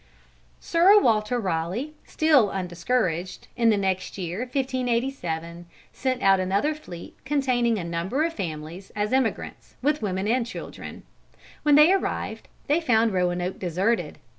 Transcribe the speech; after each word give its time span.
Sir 0.59 0.99
Walter 0.99 1.39
Raleigh, 1.39 1.93
still 2.07 2.49
undiscouraged, 2.49 3.47
in 3.55 3.69
the 3.69 3.77
next 3.77 4.17
year 4.17 4.39
1587 4.39 5.67
sent 5.93 6.23
out 6.23 6.39
another 6.39 6.73
fleet 6.73 7.15
containing 7.23 7.77
a 7.77 7.83
number 7.83 8.23
of 8.23 8.33
families 8.33 8.91
as 8.95 9.13
emigrants, 9.13 9.75
with 9.83 10.01
women 10.01 10.27
and 10.27 10.43
children. 10.47 11.03
When 11.61 11.75
they 11.75 11.93
arrived, 11.93 12.47
they 12.65 12.81
found 12.81 13.13
Roanoke 13.13 13.59
deserted. 13.59 14.17